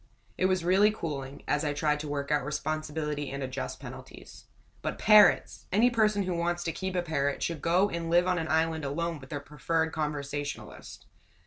It 0.35 0.47
was 0.47 0.65
really 0.65 0.89
cooling, 0.89 1.43
as 1.47 1.63
I 1.63 1.73
tried 1.75 1.99
to 1.99 2.07
work 2.07 2.31
out 2.31 2.43
responsibility 2.43 3.29
and 3.29 3.43
adjust 3.43 3.79
penalties. 3.79 4.45
But 4.81 4.97
parrots! 4.97 5.67
Any 5.71 5.91
person 5.91 6.23
who 6.23 6.33
wants 6.33 6.63
to 6.63 6.71
keep 6.71 6.95
a 6.95 7.03
parrot 7.03 7.43
should 7.43 7.61
go 7.61 7.87
and 7.87 8.09
live 8.09 8.25
on 8.25 8.39
an 8.39 8.47
island 8.47 8.83
alone 8.83 9.19
with 9.19 9.29
their 9.29 9.39
preferred 9.39 9.91
conversationalist! 9.93 11.05